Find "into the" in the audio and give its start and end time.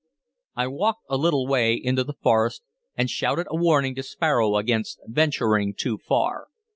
1.75-2.15